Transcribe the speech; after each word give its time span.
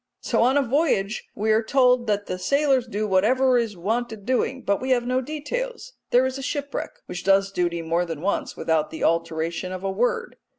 So 0.21 0.41
on 0.41 0.57
a 0.57 0.63
voyage 0.63 1.27
we 1.35 1.51
are 1.51 1.61
told 1.61 2.07
that 2.07 2.25
the 2.25 2.39
sailors 2.39 2.87
do 2.87 3.07
whatever 3.07 3.59
is 3.59 3.77
wanted 3.77 4.25
doing, 4.25 4.63
but 4.63 4.81
we 4.81 4.89
have 4.89 5.05
no 5.05 5.21
details. 5.21 5.93
There 6.09 6.25
is 6.25 6.39
a 6.39 6.41
shipwreck, 6.41 6.93
which 7.05 7.23
does 7.23 7.51
duty 7.51 7.83
more 7.83 8.05
than 8.05 8.21
once 8.21 8.57
without 8.57 8.89
the 8.89 9.03
alteration 9.03 9.71
of 9.71 9.83
a 9.83 9.91
word. 9.91 10.37